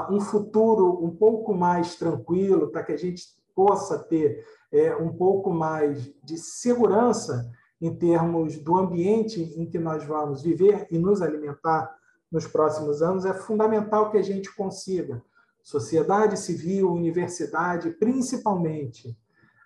[0.09, 3.23] um futuro um pouco mais tranquilo, para que a gente
[3.55, 7.49] possa ter é, um pouco mais de segurança
[7.81, 11.97] em termos do ambiente em que nós vamos viver e nos alimentar
[12.31, 15.23] nos próximos anos, é fundamental que a gente consiga,
[15.63, 19.17] sociedade civil, universidade, principalmente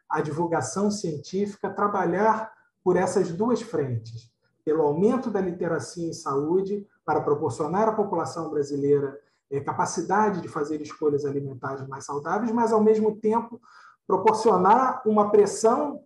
[0.10, 4.32] a divulgação científica, trabalhar por essas duas frentes,
[4.64, 9.20] pelo aumento da literacia em saúde, para proporcionar à população brasileira
[9.62, 13.62] capacidade de fazer escolhas alimentares mais saudáveis, mas, ao mesmo tempo,
[14.08, 16.04] proporcionar uma pressão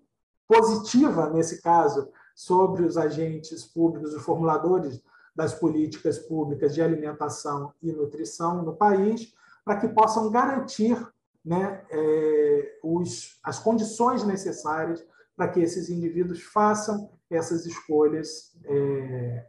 [0.48, 5.02] positiva, nesse caso, sobre os agentes públicos, os formuladores
[5.36, 9.34] das políticas públicas de alimentação e nutrição no país,
[9.64, 10.98] para que possam garantir
[11.44, 15.04] né, é, os, as condições necessárias
[15.36, 19.46] para que esses indivíduos façam essas escolhas é,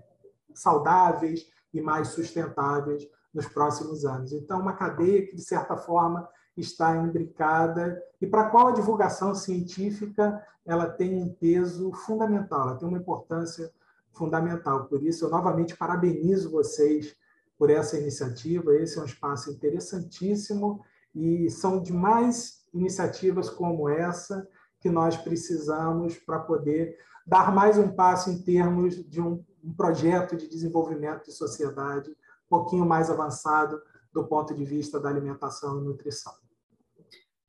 [0.55, 3.09] saudáveis e mais sustentáveis
[3.39, 4.33] nos próximos anos.
[4.33, 9.33] Então, uma cadeia que, de certa forma, está imbricada e para a qual a divulgação
[9.33, 13.71] científica ela tem um peso fundamental, ela tem uma importância
[14.13, 14.87] fundamental.
[14.87, 17.17] Por isso, eu novamente parabenizo vocês
[17.57, 18.75] por essa iniciativa.
[18.75, 24.49] Esse é um espaço interessantíssimo e são demais iniciativas como essa
[24.81, 30.37] que nós precisamos para poder dar mais um passo em termos de um, um projeto
[30.37, 32.17] de desenvolvimento de sociedade
[32.49, 33.81] pouquinho mais avançado
[34.13, 36.33] do ponto de vista da alimentação e nutrição.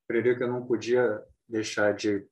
[0.05, 2.27] Frederico, eu não podia deixar de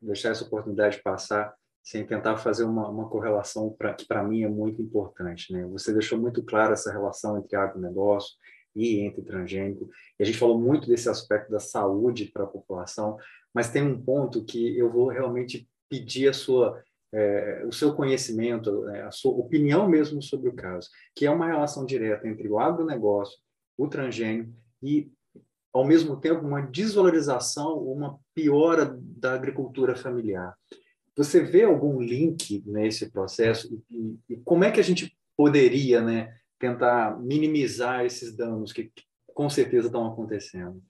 [0.00, 4.48] deixar essa oportunidade passar sem tentar fazer uma, uma correlação pra, que para mim é
[4.48, 5.52] muito importante.
[5.52, 5.66] Né?
[5.66, 8.36] Você deixou muito claro essa relação entre agronegócio
[8.74, 13.16] e entre transgênico, e a gente falou muito desse aspecto da saúde para a população,
[13.54, 16.82] mas tem um ponto que eu vou realmente pedir a sua
[17.14, 21.46] é, o seu conhecimento, né, a sua opinião mesmo sobre o caso, que é uma
[21.46, 23.38] relação direta entre o agronegócio,
[23.78, 24.52] o transgênico
[24.82, 25.10] e
[25.74, 30.56] ao mesmo tempo, uma desvalorização, uma piora da agricultura familiar.
[31.16, 36.32] Você vê algum link nesse processo e, e como é que a gente poderia, né,
[36.60, 39.02] tentar minimizar esses danos que, que
[39.34, 40.80] com certeza estão acontecendo?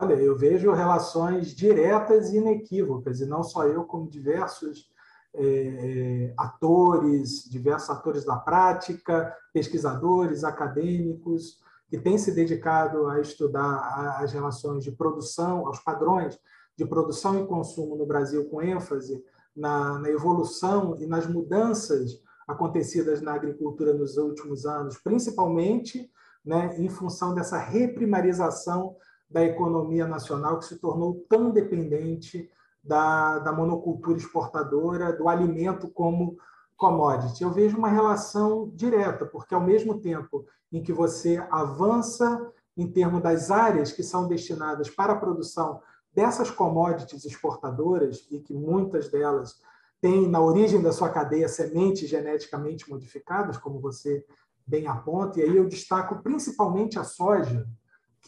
[0.00, 4.88] Olha, eu vejo relações diretas e inequívocas, e não só eu, como diversos
[5.34, 14.20] é, é, atores, diversos atores da prática, pesquisadores, acadêmicos, que têm se dedicado a estudar
[14.20, 16.38] as relações de produção, aos padrões
[16.76, 19.24] de produção e consumo no Brasil, com ênfase
[19.56, 26.08] na, na evolução e nas mudanças acontecidas na agricultura nos últimos anos, principalmente
[26.44, 28.94] né, em função dessa reprimarização
[29.30, 32.50] da economia nacional que se tornou tão dependente
[32.82, 36.38] da, da monocultura exportadora, do alimento como
[36.76, 37.42] commodity.
[37.42, 43.22] Eu vejo uma relação direta, porque ao mesmo tempo em que você avança em termos
[43.22, 45.80] das áreas que são destinadas para a produção
[46.14, 49.60] dessas commodities exportadoras, e que muitas delas
[50.00, 54.24] têm na origem da sua cadeia sementes geneticamente modificadas, como você
[54.66, 57.66] bem aponta, e aí eu destaco principalmente a soja,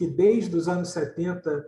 [0.01, 1.63] que desde os anos 70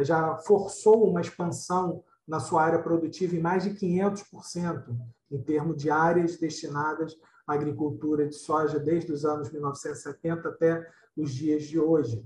[0.00, 4.84] já forçou uma expansão na sua área produtiva em mais de 500%,
[5.30, 10.86] em termos de áreas destinadas à agricultura de soja desde os anos 1970 até
[11.16, 12.22] os dias de hoje,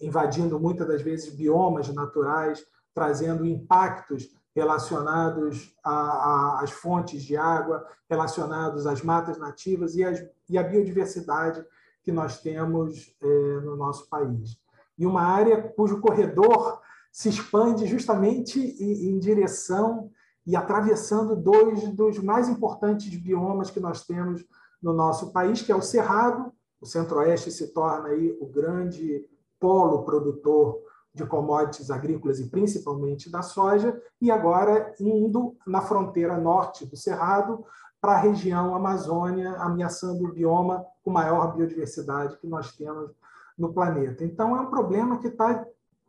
[0.00, 9.00] invadindo muitas das vezes biomas naturais, trazendo impactos relacionados às fontes de água, relacionados às
[9.00, 10.02] matas nativas e,
[10.50, 11.64] e à biodiversidade
[12.06, 13.26] que nós temos é,
[13.64, 14.56] no nosso país.
[14.96, 16.80] E uma área cujo corredor
[17.10, 20.08] se expande justamente em, direção
[20.46, 24.46] e atravessando dois dos mais importantes biomas que nós temos
[24.80, 26.52] no nosso país, que é o Cerrado.
[26.80, 29.28] O Centro-Oeste se torna aí o grande
[29.58, 30.78] polo produtor
[31.12, 37.64] de commodities agrícolas e principalmente da soja, e agora indo na fronteira norte do Cerrado
[38.06, 43.10] para a região Amazônia, ameaçando o bioma com maior biodiversidade que nós temos
[43.58, 44.24] no planeta.
[44.24, 45.66] Então, é um problema que está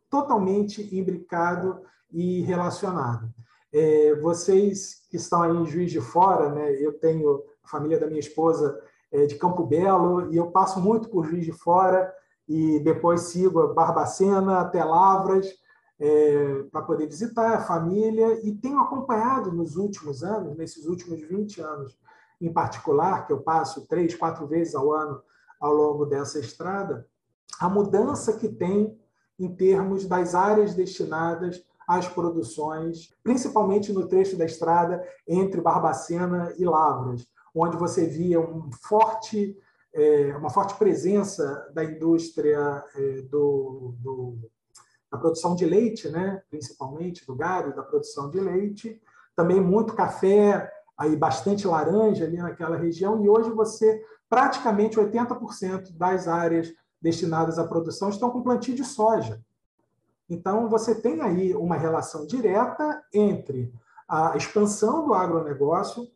[0.08, 1.80] totalmente imbricado
[2.12, 3.28] e relacionado.
[3.72, 8.06] É, vocês que estão aí em Juiz de Fora, né, eu tenho a família da
[8.06, 8.80] minha esposa
[9.10, 12.14] é, de Campo Belo e eu passo muito por Juiz de Fora
[12.48, 15.48] e depois sigo Barbacena até Lavras
[16.00, 21.60] é, para poder visitar a família e tenho acompanhado nos últimos anos, nesses últimos 20
[21.60, 21.98] anos
[22.40, 25.20] em particular, que eu passo três, quatro vezes ao ano
[25.60, 27.06] ao longo dessa estrada,
[27.58, 28.96] a mudança que tem
[29.38, 36.64] em termos das áreas destinadas às produções, principalmente no trecho da estrada entre Barbacena e
[36.64, 39.56] Lavras, onde você via um forte,
[39.92, 44.38] é, uma forte presença da indústria é, do, do,
[45.10, 46.42] da produção de leite, né?
[46.50, 49.00] principalmente do gado, da produção de leite,
[49.34, 56.28] também muito café, aí bastante laranja ali naquela região, e hoje você praticamente 80% das
[56.28, 59.40] áreas destinadas à produção estão com plantio de soja.
[60.28, 63.72] Então, você tem aí uma relação direta entre
[64.06, 66.06] a expansão do agronegócio,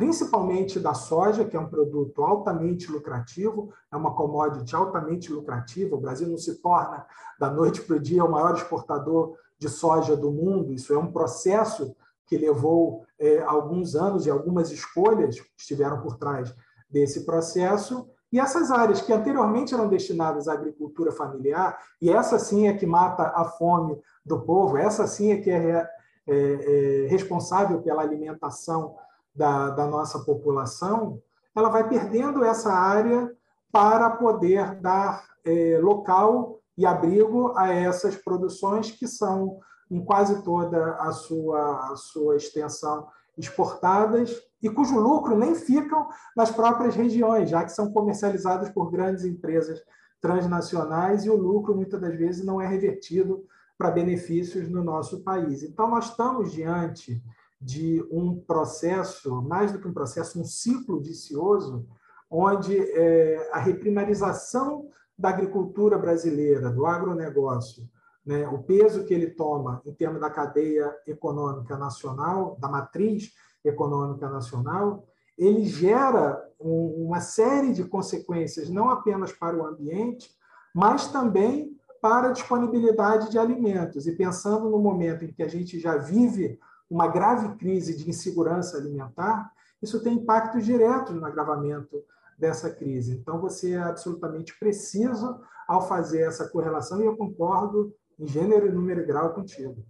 [0.00, 5.94] principalmente da soja, que é um produto altamente lucrativo, é uma commodity altamente lucrativa.
[5.94, 7.04] O Brasil não se torna,
[7.38, 10.72] da noite para o dia, o maior exportador de soja do mundo.
[10.72, 11.94] Isso é um processo
[12.26, 16.50] que levou é, alguns anos e algumas escolhas estiveram por trás
[16.88, 18.08] desse processo.
[18.32, 22.86] E essas áreas que anteriormente eram destinadas à agricultura familiar, e essa sim é que
[22.86, 25.86] mata a fome do povo, essa sim é que é,
[26.26, 28.96] é, é responsável pela alimentação
[29.40, 31.18] da, da nossa população,
[31.56, 33.34] ela vai perdendo essa área
[33.72, 39.58] para poder dar é, local e abrigo a essas produções que são,
[39.90, 46.50] em quase toda a sua, a sua extensão, exportadas e cujo lucro nem ficam nas
[46.50, 49.80] próprias regiões, já que são comercializados por grandes empresas
[50.20, 53.42] transnacionais e o lucro muitas das vezes não é revertido
[53.78, 55.62] para benefícios no nosso país.
[55.62, 57.22] Então nós estamos diante
[57.60, 61.86] de um processo, mais do que um processo, um ciclo vicioso,
[62.30, 64.88] onde é, a reprimarização
[65.18, 67.86] da agricultura brasileira, do agronegócio,
[68.24, 73.32] né, o peso que ele toma em termos da cadeia econômica nacional, da matriz
[73.64, 75.04] econômica nacional,
[75.36, 80.30] ele gera um, uma série de consequências, não apenas para o ambiente,
[80.74, 84.06] mas também para a disponibilidade de alimentos.
[84.06, 86.58] E pensando no momento em que a gente já vive
[86.90, 92.04] uma grave crise de insegurança alimentar, isso tem impactos diretos no agravamento
[92.36, 93.16] dessa crise.
[93.16, 99.02] Então, você é absolutamente preciso ao fazer essa correlação, e eu concordo em gênero, número
[99.02, 99.86] e grau contigo.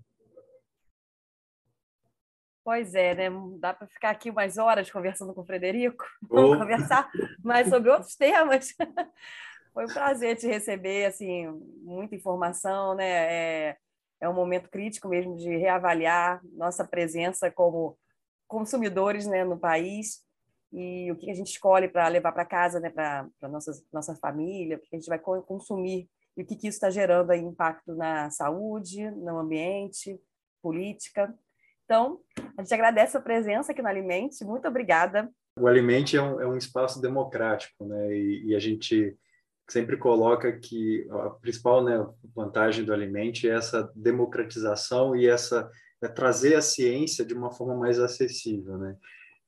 [2.62, 3.30] Pois é, né?
[3.59, 6.59] Dá para ficar aqui umas horas conversando com o Frederico, oh.
[6.59, 7.11] conversar
[7.42, 8.74] mais sobre outros temas.
[9.72, 11.48] Foi um prazer te receber, assim,
[11.82, 13.09] muita informação, né?
[13.09, 13.76] É,
[14.21, 17.99] é um momento crítico mesmo de reavaliar nossa presença como
[18.47, 20.23] consumidores né, no país
[20.73, 24.77] e o que a gente escolhe para levar para casa, né, para nossa, nossa família,
[24.77, 27.95] o que a gente vai consumir e o que, que isso está gerando aí impacto
[27.95, 30.21] na saúde, no ambiente,
[30.62, 31.35] política.
[31.85, 32.21] Então,
[32.57, 35.29] a gente agradece a presença aqui no Alimente, muito obrigada.
[35.59, 39.16] O Alimente é um, é um espaço democrático, né, e, e a gente
[39.71, 45.71] sempre coloca que a principal né, vantagem do Alimente é essa democratização e essa
[46.03, 48.97] é trazer a ciência de uma forma mais acessível, né?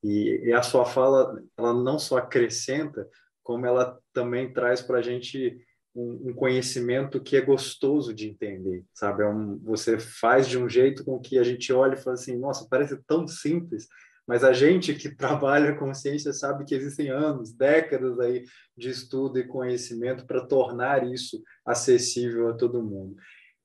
[0.03, 3.07] E, e a sua fala, ela não só acrescenta,
[3.41, 5.57] como ela também traz para a gente
[5.95, 9.23] um, um, conhecimento que é gostoso de entender, sabe?
[9.23, 12.37] É um, você faz de um jeito com que a gente olha e fala assim,
[12.37, 13.87] nossa, parece tão simples,
[14.27, 18.43] mas a gente que trabalha com ciência sabe que existem anos, décadas aí
[18.77, 23.15] de estudo e conhecimento para tornar isso acessível a todo mundo.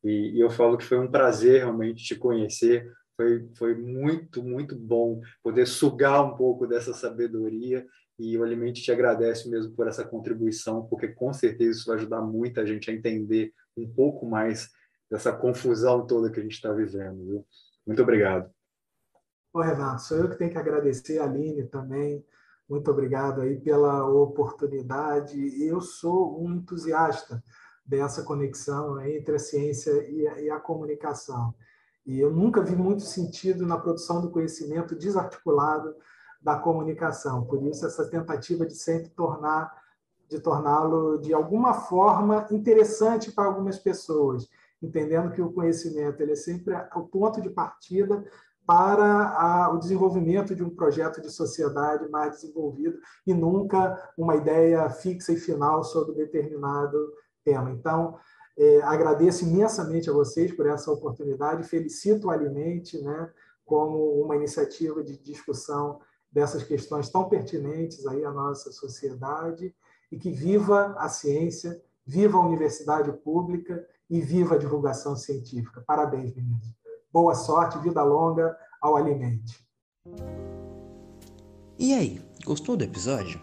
[0.05, 4.77] E, e eu falo que foi um prazer realmente te conhecer, foi, foi muito, muito
[4.77, 7.85] bom poder sugar um pouco dessa sabedoria
[8.19, 12.21] e o Alimente te agradece mesmo por essa contribuição, porque com certeza isso vai ajudar
[12.21, 14.71] muita gente a entender um pouco mais
[15.11, 17.25] dessa confusão toda que a gente está vivendo.
[17.25, 17.47] Viu?
[17.87, 18.58] Muito obrigado.
[19.59, 22.25] Ô, Renato, sou eu que tenho que agradecer a Aline também.
[22.71, 25.37] Muito obrigado aí pela oportunidade.
[25.61, 27.43] Eu sou um entusiasta
[27.85, 31.53] dessa conexão entre a ciência e a, e a comunicação.
[32.07, 35.93] E eu nunca vi muito sentido na produção do conhecimento desarticulado
[36.41, 37.45] da comunicação.
[37.45, 39.77] Por isso essa tentativa de sempre tornar
[40.31, 44.49] de torná-lo de alguma forma interessante para algumas pessoas,
[44.81, 48.25] entendendo que o conhecimento ele é sempre o ponto de partida
[48.69, 54.91] para a, o desenvolvimento de um projeto de sociedade mais desenvolvido e nunca uma ideia
[54.91, 56.99] fixa e final sobre determinado
[57.43, 57.71] tema.
[57.71, 58.19] Então,
[58.59, 63.33] é, agradeço imensamente a vocês por essa oportunidade, felicito o Alimente né,
[63.65, 65.99] como uma iniciativa de discussão
[66.31, 69.75] dessas questões tão pertinentes aí à nossa sociedade
[70.13, 75.83] e que viva a ciência, viva a universidade pública e viva a divulgação científica.
[75.87, 76.77] Parabéns, meninos.
[77.13, 79.67] Boa sorte, vida longa ao Alimente.
[81.79, 83.41] E aí, gostou do episódio?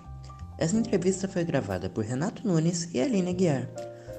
[0.58, 3.70] Essa entrevista foi gravada por Renato Nunes e Aline Guiar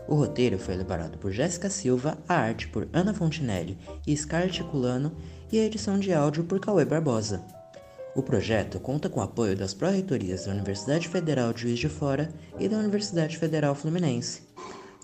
[0.09, 3.77] o roteiro foi elaborado por Jéssica Silva, a arte por Ana Fontinelli
[4.07, 5.13] e Scarlett Culano
[5.51, 7.45] e a edição de áudio por Cauê Barbosa.
[8.15, 12.33] O projeto conta com o apoio das pró-reitorias da Universidade Federal de Juiz de Fora
[12.59, 14.43] e da Universidade Federal Fluminense.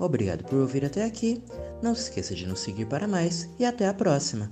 [0.03, 1.41] Obrigado por ouvir até aqui,
[1.81, 4.51] não se esqueça de nos seguir para mais e até a próxima!